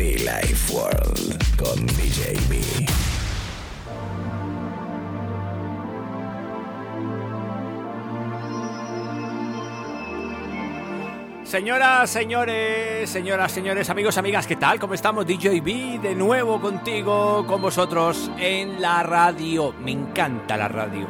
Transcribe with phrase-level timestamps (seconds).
[0.00, 2.58] Life World con DJ B.
[11.44, 14.80] Señoras, señores, señoras, señores, amigos, amigas, ¿qué tal?
[14.80, 15.26] ¿Cómo estamos?
[15.26, 19.74] DJ B de nuevo contigo, con vosotros en la radio.
[19.84, 21.06] Me encanta la radio.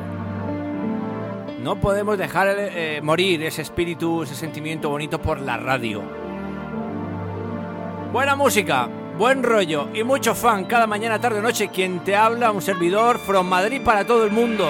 [1.63, 6.20] No podemos dejar eh, morir ese espíritu, ese sentimiento bonito por la radio.
[8.13, 11.69] Buena música, buen rollo y mucho fan cada mañana, tarde o noche.
[11.69, 14.69] Quien te habla, un servidor from Madrid para todo el mundo.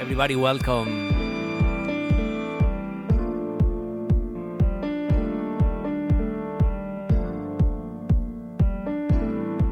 [0.00, 1.10] Everybody welcome.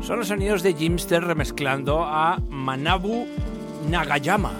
[0.02, 3.26] Son los sonidos de Jimster remezclando a Manabu
[3.88, 4.52] Nagayama.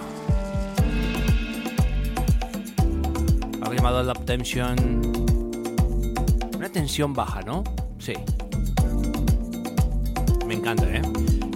[3.61, 4.75] Algo llamado Lap Tension.
[6.57, 7.63] Una tensión baja, ¿no?
[7.99, 8.13] Sí.
[10.45, 11.01] Me encanta, ¿eh?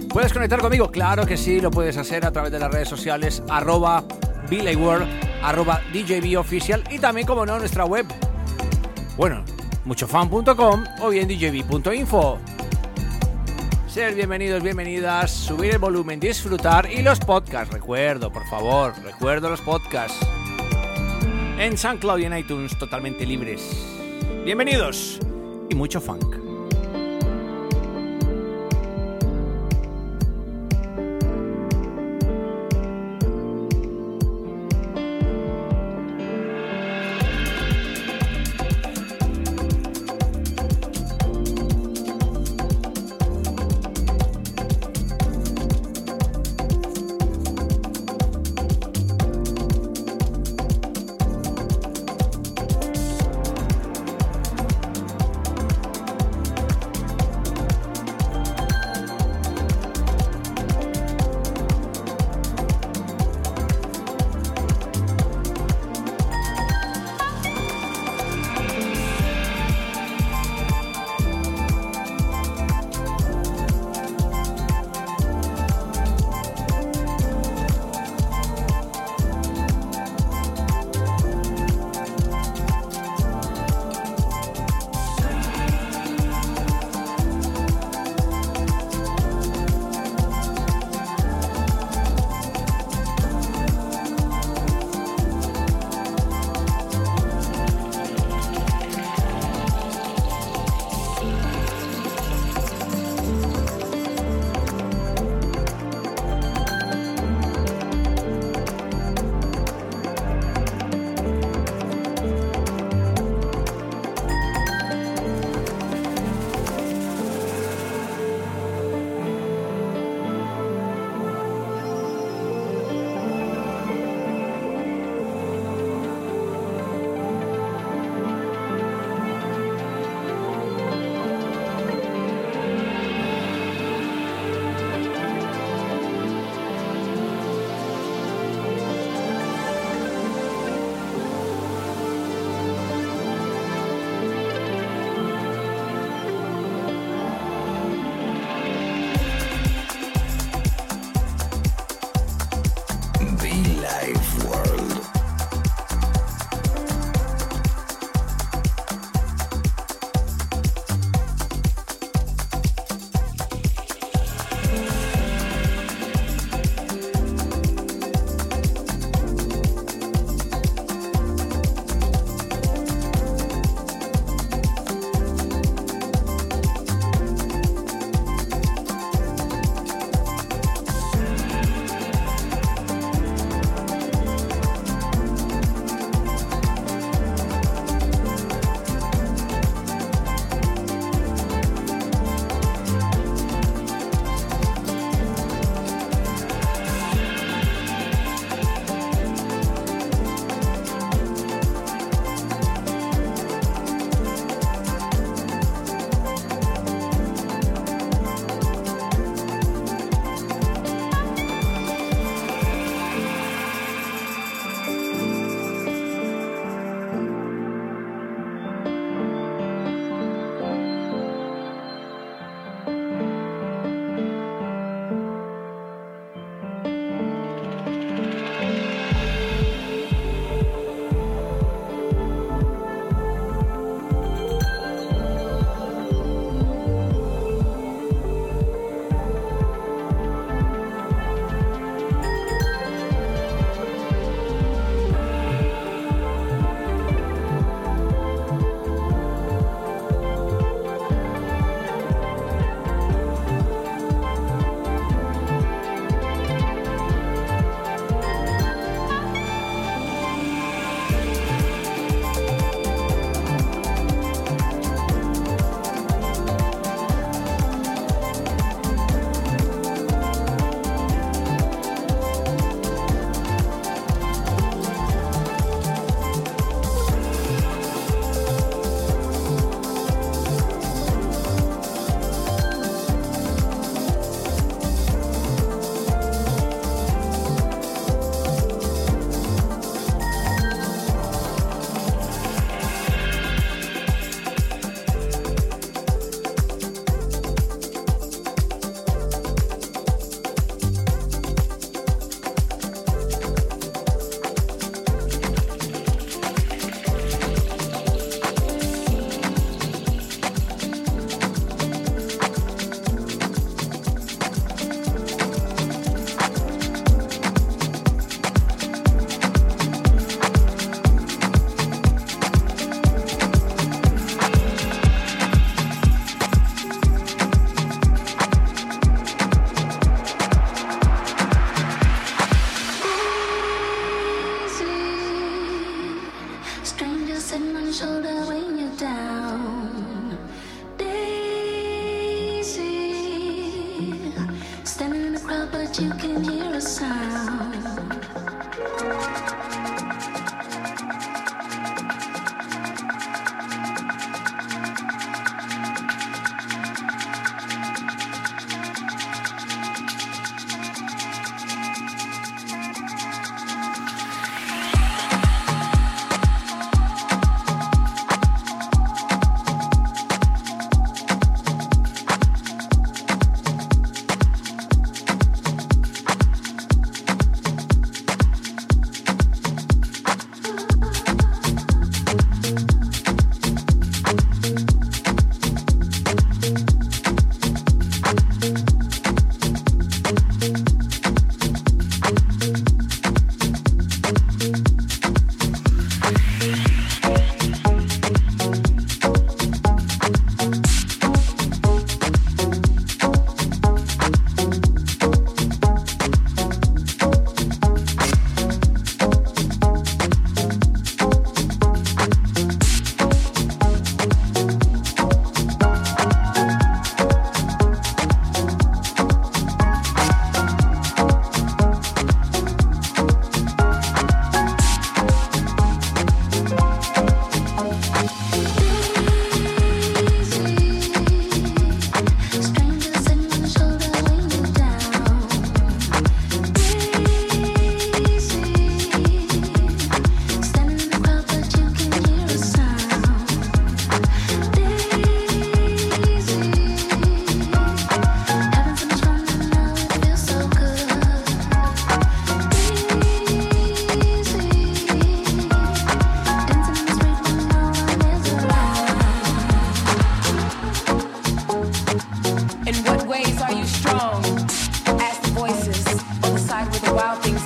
[0.08, 0.90] ¿Puedes conectar conmigo?
[0.90, 4.04] Claro que sí, lo puedes hacer a través de las redes sociales arroba
[4.50, 5.08] World,
[5.42, 5.80] arroba
[6.38, 8.06] Oficial y también, como no, nuestra web.
[9.16, 9.44] Bueno,
[9.86, 12.38] muchofan.com o bien djb.info.
[13.86, 19.60] Ser bienvenidos, bienvenidas, subir el volumen, disfrutar y los podcasts, recuerdo, por favor, recuerdo los
[19.60, 20.18] podcasts.
[21.58, 23.62] En SoundCloud y en iTunes totalmente libres.
[24.44, 25.20] Bienvenidos
[25.72, 26.41] y mucho funk.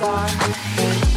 [0.07, 1.16] far.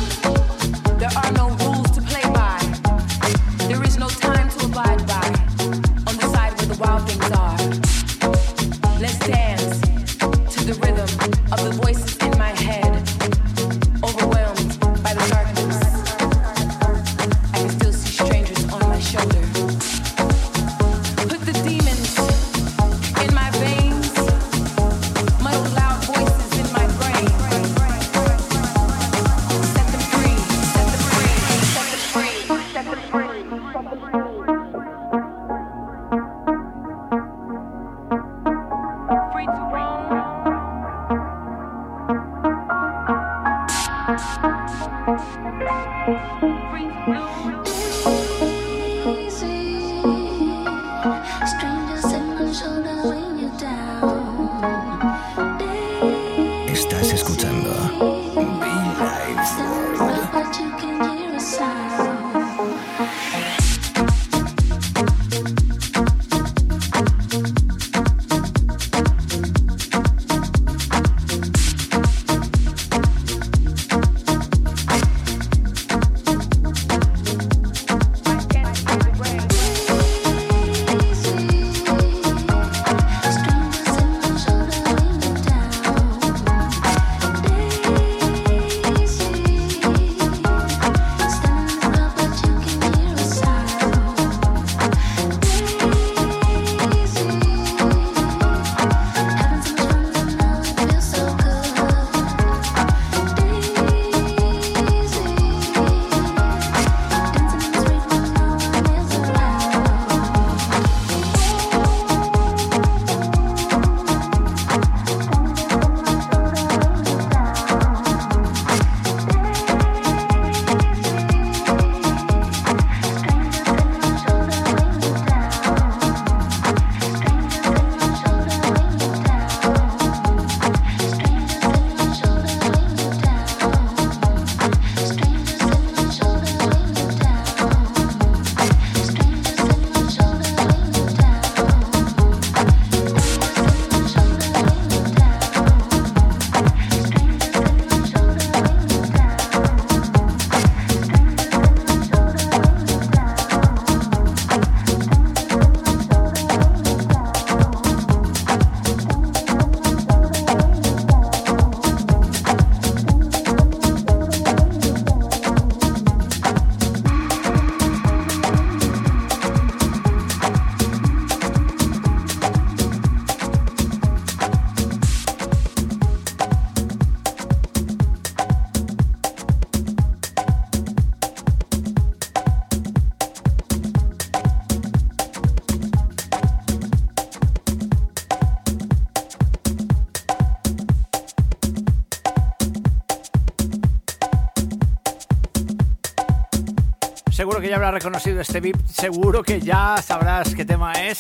[197.61, 201.19] Seguro que ya habrás reconocido este beat, seguro que ya sabrás qué tema es.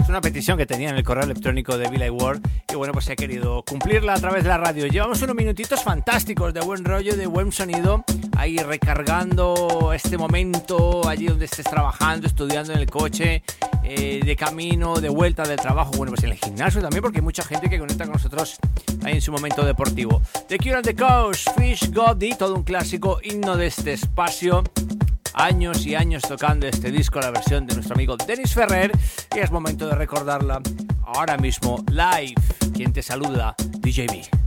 [0.00, 3.08] Es una petición que tenía en el correo electrónico de Billy Ward y bueno, pues
[3.08, 4.86] he querido cumplirla a través de la radio.
[4.86, 8.04] Llevamos unos minutitos fantásticos de buen rollo, de buen sonido,
[8.36, 13.42] ahí recargando este momento allí donde estés trabajando, estudiando en el coche,
[13.82, 17.24] eh, de camino, de vuelta del trabajo, bueno, pues en el gimnasio también, porque hay
[17.24, 18.58] mucha gente que conecta con nosotros
[19.02, 20.22] ahí en su momento deportivo.
[20.48, 24.62] The Cure and the Coast, Fish Goddy, todo un clásico himno de este espacio
[25.34, 28.92] años y años tocando este disco, la versión de nuestro amigo Dennis Ferrer,
[29.34, 30.60] y es momento de recordarla
[31.04, 32.34] ahora mismo live.
[32.74, 34.41] Quien te saluda, DJB.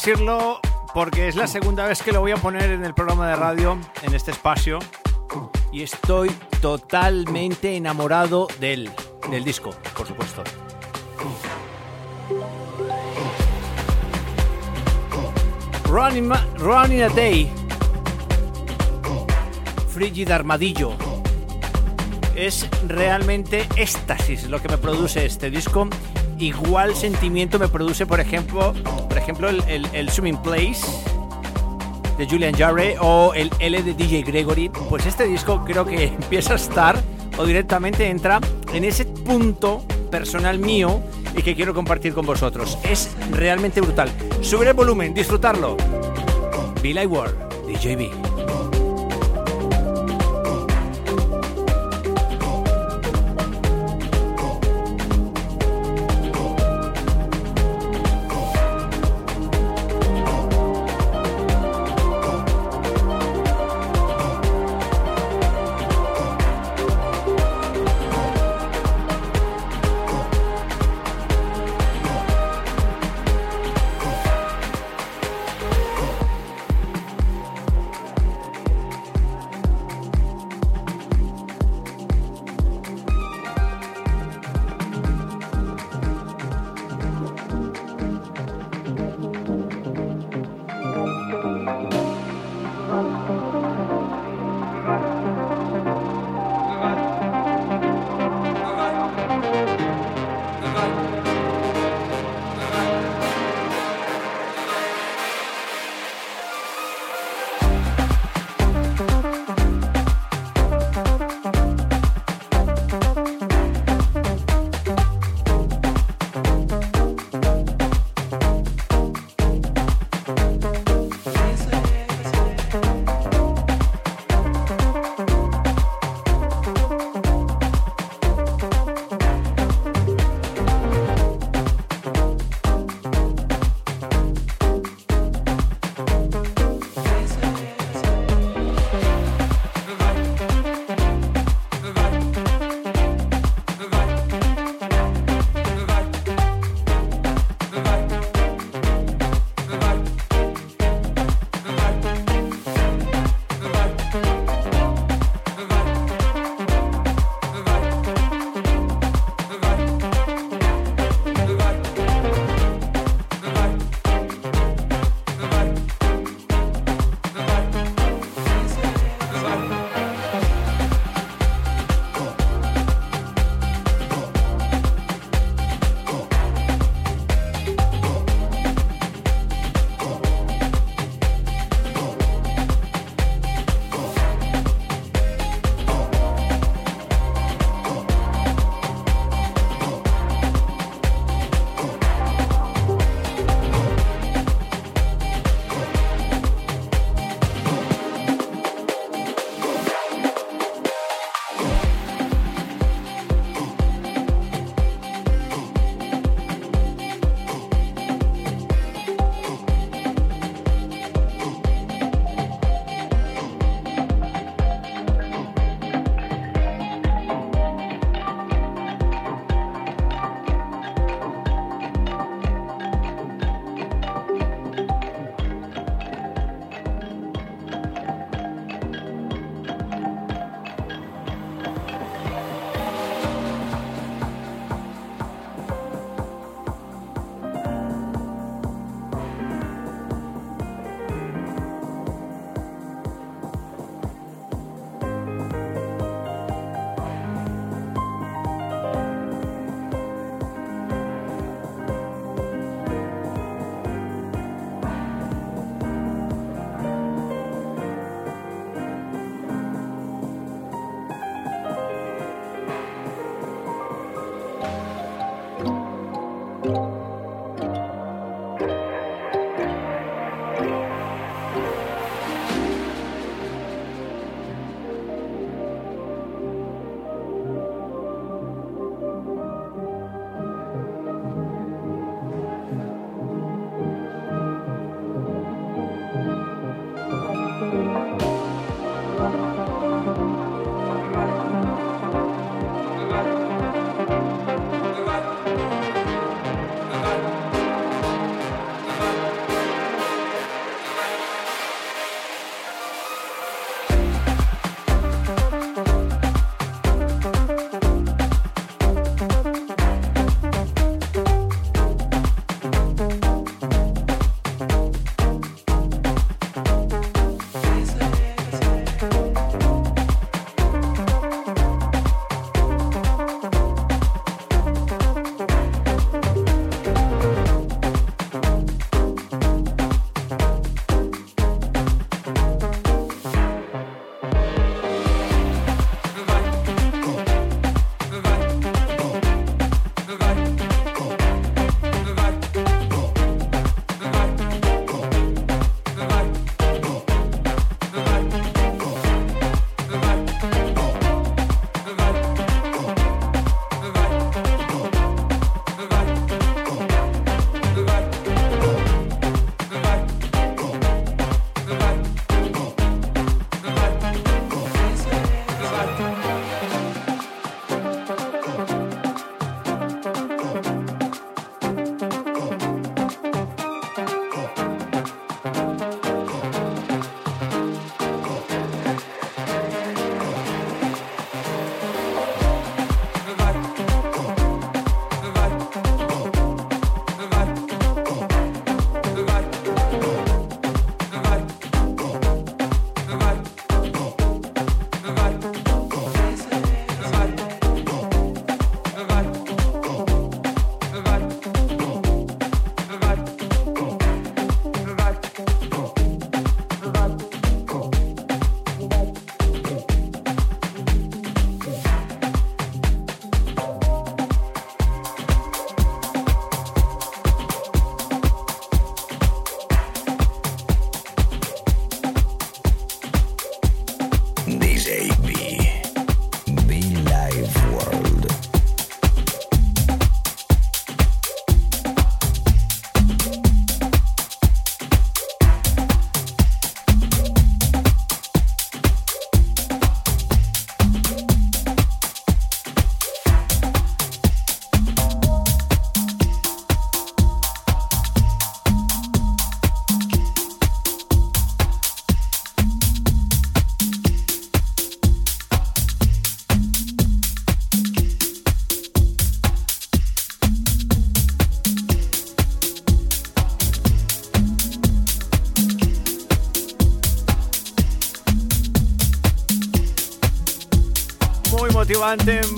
[0.00, 0.60] Decirlo
[0.94, 3.78] porque es la segunda vez que lo voy a poner en el programa de radio,
[4.00, 4.78] en este espacio,
[5.72, 6.30] y estoy
[6.62, 8.90] totalmente enamorado del,
[9.30, 10.42] del disco, por supuesto.
[15.84, 17.52] Running, Running a Day,
[19.90, 20.94] Frigid Armadillo.
[22.34, 25.88] Es realmente éxtasis lo que me produce este disco.
[26.38, 28.72] Igual sentimiento me produce, por ejemplo,
[29.10, 30.82] por ejemplo el, el, Swimming Place
[32.16, 34.68] de Julian Jarre o el L de DJ Gregory.
[34.68, 36.96] Pues este disco creo que empieza a estar
[37.36, 38.40] o directamente entra
[38.72, 41.02] en ese punto personal mío
[41.36, 42.78] y que quiero compartir con vosotros.
[42.84, 44.08] Es realmente brutal.
[44.42, 45.76] Subir el volumen, disfrutarlo.
[46.82, 47.34] Like World,
[47.66, 48.29] DJB.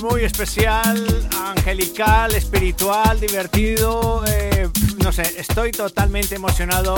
[0.01, 1.05] Muy especial,
[1.37, 4.23] angelical, espiritual, divertido.
[4.25, 4.69] Eh,
[5.03, 6.95] no sé, estoy totalmente emocionado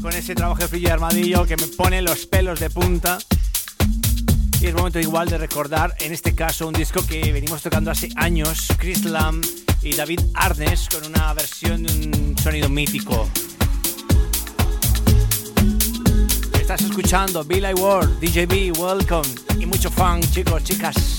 [0.00, 3.18] con ese trabajo de Frilla Armadillo que me pone los pelos de punta.
[4.62, 8.08] Y es momento igual de recordar, en este caso, un disco que venimos tocando hace
[8.16, 9.44] años, Chris Lamb
[9.82, 13.28] y David Arnes, con una versión de un sonido mítico.
[16.58, 19.28] Estás escuchando Billy Ward, DJB, welcome
[19.60, 21.13] y mucho fan, chicos, chicas.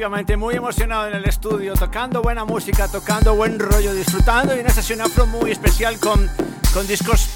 [0.00, 4.70] Efectivamente, muy emocionado en el estudio, tocando buena música, tocando buen rollo, disfrutando de una
[4.70, 6.26] sesión afro muy especial con,
[6.72, 7.28] con discos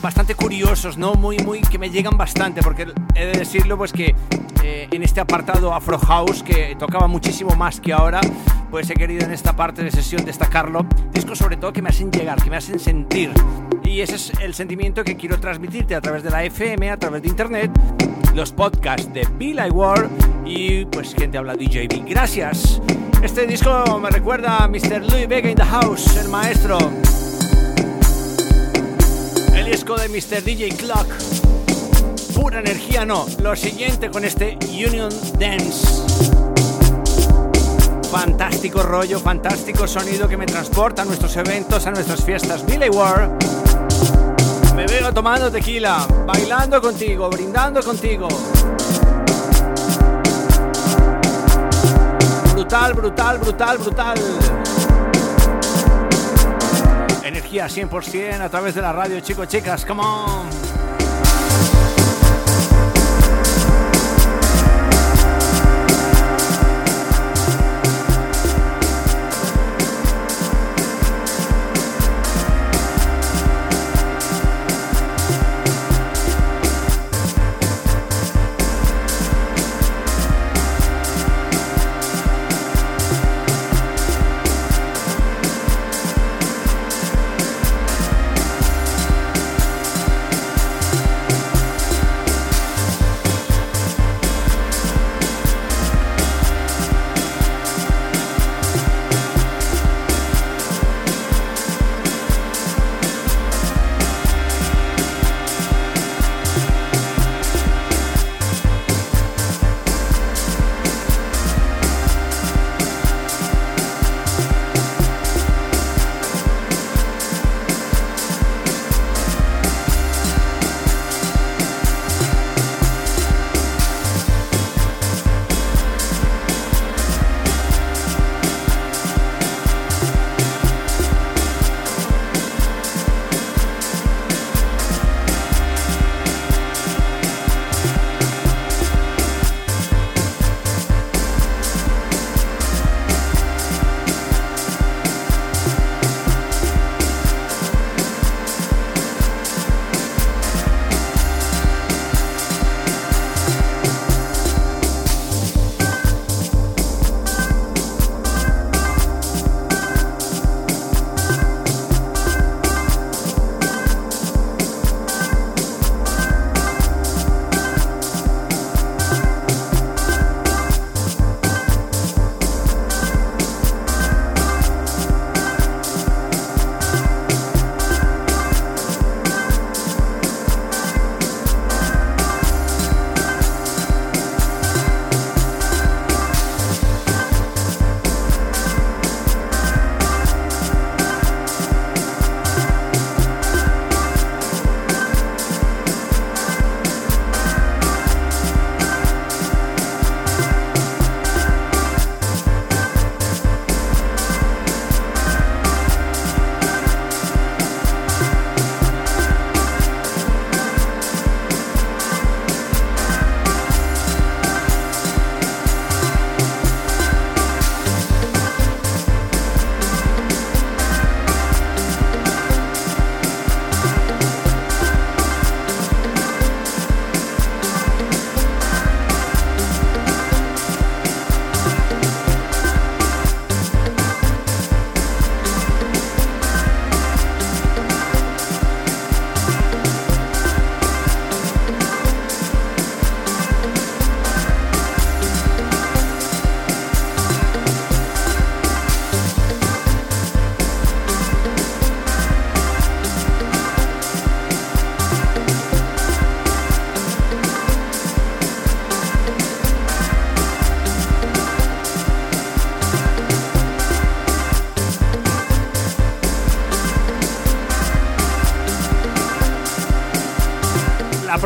[0.00, 1.14] bastante curiosos, ¿no?
[1.14, 2.86] Muy, muy, que me llegan bastante, porque
[3.16, 4.14] he de decirlo, pues que
[4.62, 8.20] eh, en este apartado Afro House, que tocaba muchísimo más que ahora,
[8.70, 10.86] pues he querido en esta parte de sesión destacarlo.
[11.12, 13.32] Discos sobre todo que me hacen llegar, que me hacen sentir.
[13.82, 17.22] Y ese es el sentimiento que quiero transmitirte a través de la FM, a través
[17.22, 17.72] de internet,
[18.32, 22.08] los podcasts de Bill World y pues quien te habla DJB.
[22.08, 22.80] Gracias.
[23.22, 25.10] Este disco me recuerda a Mr.
[25.10, 26.78] Louis Vega in the House, el maestro.
[29.54, 30.42] El disco de Mr.
[30.42, 31.08] DJ Clock.
[32.34, 33.26] Pura energía, no.
[33.42, 35.86] Lo siguiente con este Union Dance.
[38.10, 42.64] Fantástico rollo, fantástico sonido que me transporta a nuestros eventos, a nuestras fiestas.
[42.64, 43.30] Billy Ward.
[44.76, 48.28] Me veo tomando tequila, bailando contigo, brindando contigo.
[52.66, 54.18] Brutal, brutal, brutal, brutal.
[57.22, 60.65] Energía 100% a través de la radio, chicos, chicas, come on.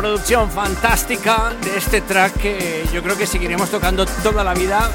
[0.01, 4.89] Producción fantástica de este track que yo creo que seguiremos tocando toda la vida.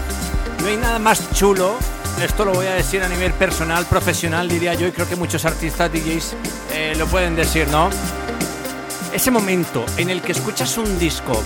[0.60, 1.76] No hay nada más chulo,
[2.20, 5.44] esto lo voy a decir a nivel personal, profesional diría yo, y creo que muchos
[5.44, 6.34] artistas DJs
[6.72, 7.88] eh, lo pueden decir, ¿no?
[9.12, 11.40] Ese momento en el que escuchas un disco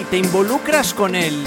[0.00, 1.44] y te involucras con él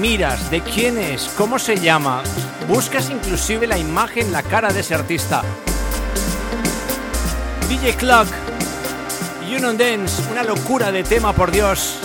[0.00, 2.24] miras de quién es, cómo se llama,
[2.66, 5.42] buscas inclusive la imagen, la cara de ese artista.
[7.68, 8.26] DJ Clock,
[9.54, 11.98] Union Dance, una locura de tema, por Dios,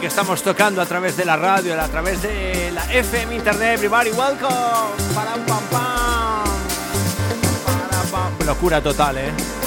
[0.00, 3.74] que estamos tocando a través de la radio, a través de la FM Internet.
[3.74, 4.52] Everybody, welcome.
[5.12, 6.44] Para pam pam.
[7.64, 8.46] Para pam.
[8.46, 9.61] Locura total, eh.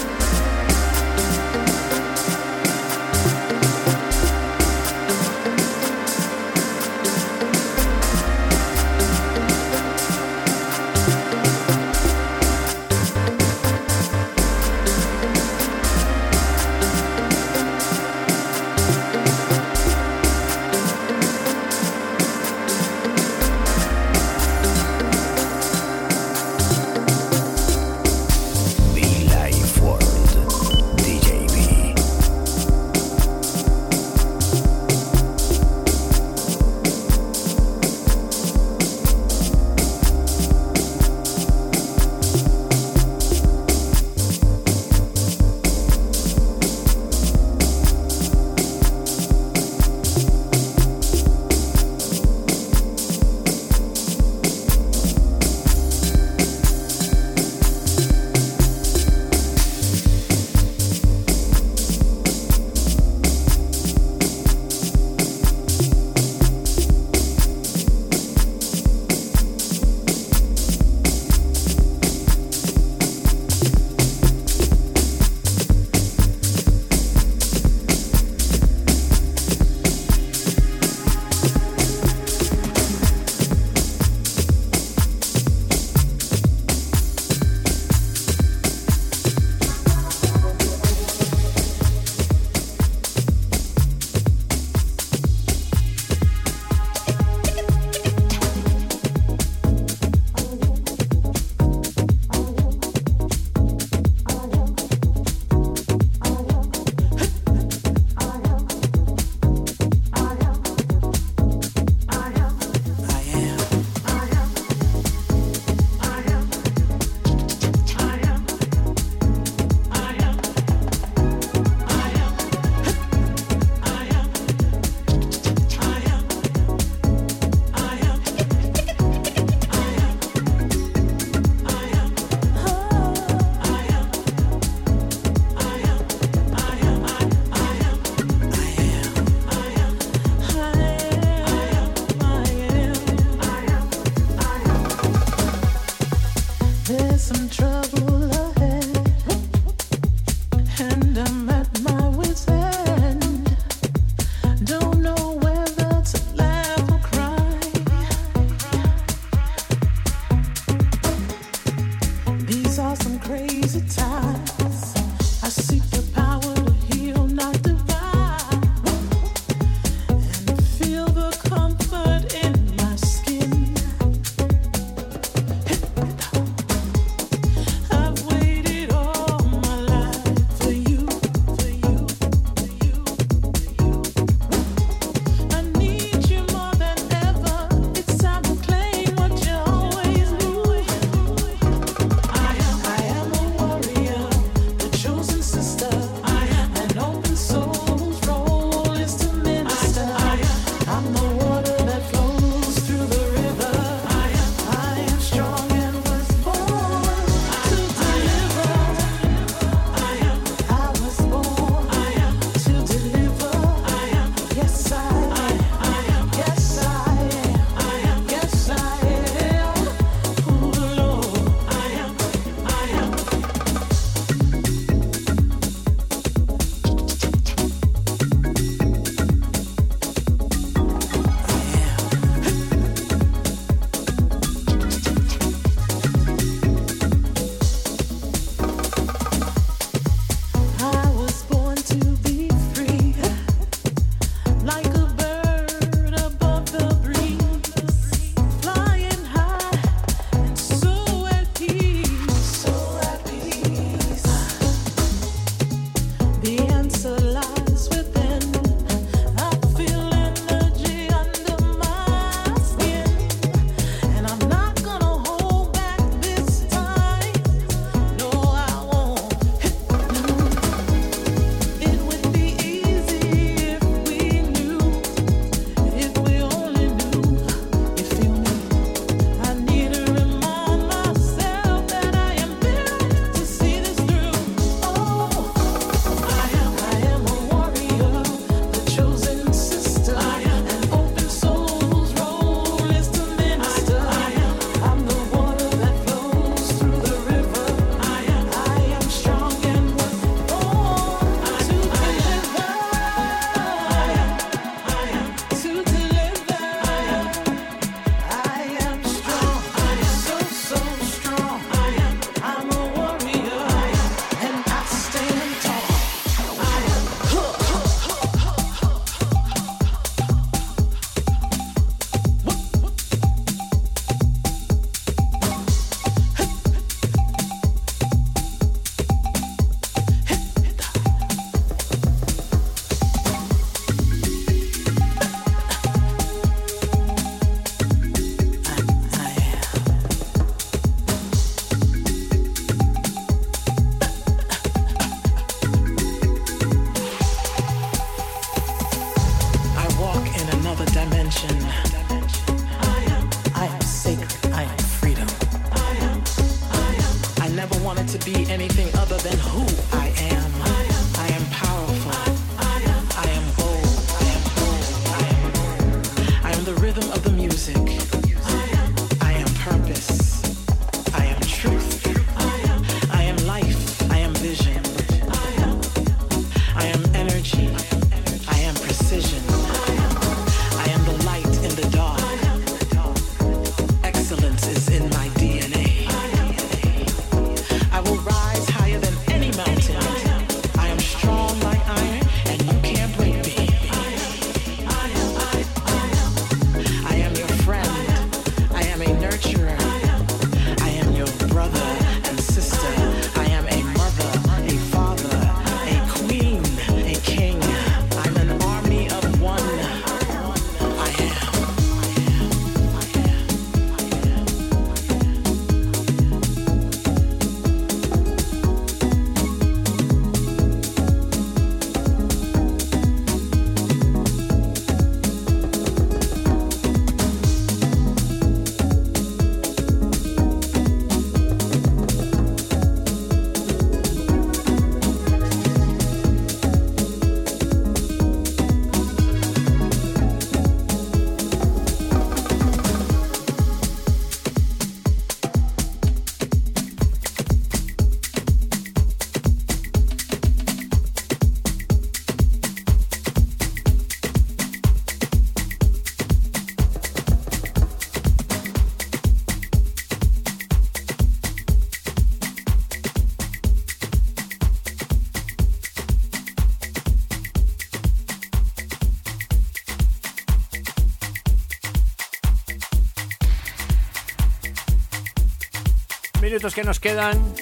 [476.65, 477.53] Minutos que nos quedan.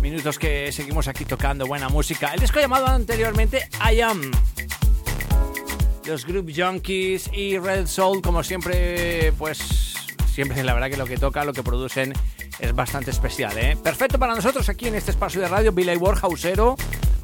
[0.00, 2.34] Minutos que seguimos aquí tocando buena música.
[2.34, 4.32] El disco llamado anteriormente I Am.
[6.04, 9.94] Los Group Junkies y Red Soul, como siempre, pues
[10.34, 12.14] siempre la verdad que lo que toca, lo que producen
[12.58, 13.56] es bastante especial.
[13.58, 13.76] ¿eh?
[13.80, 16.74] Perfecto para nosotros aquí en este espacio de radio, Billy Warhausero,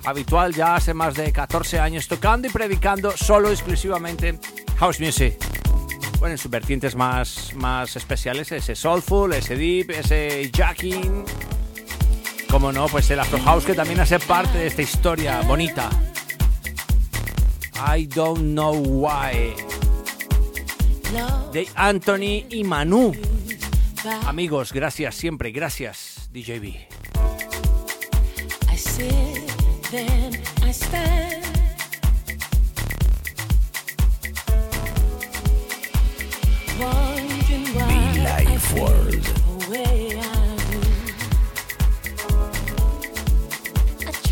[0.05, 4.39] habitual ya hace más de 14 años tocando y predicando solo exclusivamente
[4.79, 5.48] house music
[6.19, 11.25] bueno, en sus vertientes más, más especiales, ese soulful, ese deep, ese jacking.
[12.51, 15.91] Como no, pues el Afro House que también hace parte de esta historia bonita.
[17.95, 19.55] I don't know why.
[21.53, 23.13] De Anthony y Manu.
[24.27, 26.75] Amigos, gracias siempre, gracias, DJB.
[30.71, 31.58] I.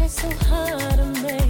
[0.09, 1.45] so hard to make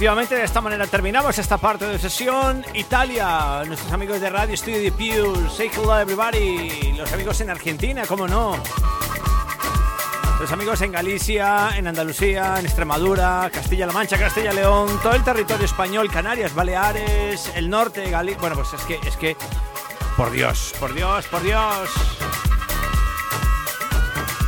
[0.00, 2.64] efectivamente, de esta manera terminamos esta parte de sesión.
[2.72, 6.94] Italia, nuestros amigos de Radio Studio de Pew, say hello everybody.
[6.96, 8.56] Los amigos en Argentina, cómo no.
[10.40, 16.10] Los amigos en Galicia, en Andalucía, en Extremadura, Castilla-La Mancha, Castilla-León, todo el territorio español,
[16.10, 18.40] Canarias, Baleares, el norte Galicia.
[18.40, 19.36] Bueno, pues es que, es que,
[20.16, 21.90] por Dios, por Dios, por Dios.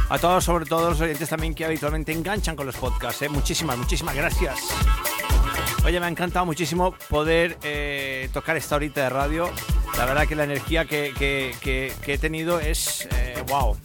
[0.09, 3.20] A todos, sobre todo los oyentes también que habitualmente enganchan con los podcasts.
[3.20, 3.28] ¿eh?
[3.28, 4.59] Muchísimas, muchísimas gracias.
[5.85, 9.51] Oye, me ha encantado muchísimo poder eh, tocar esta horita de radio.
[9.99, 13.09] La verdad que la energía que, he tenido es
[13.49, 13.74] wow.
[13.74, 13.78] Eh,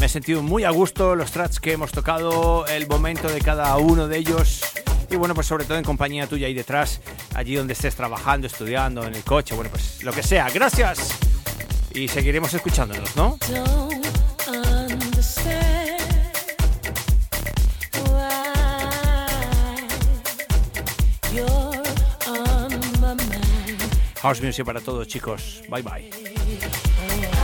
[0.00, 3.76] me he sentido muy a gusto los tracks que hemos tocado, el momento de cada
[3.76, 4.62] uno de ellos.
[5.10, 7.00] Y bueno, pues sobre todo en compañía tuya ahí detrás,
[7.34, 10.48] allí donde estés trabajando, estudiando, en el coche, bueno, pues lo que sea.
[10.50, 11.18] Gracias
[11.92, 13.38] y seguiremos escuchándonos, ¿no?
[24.22, 25.62] House Music para todos, chicos.
[25.68, 27.35] Bye bye.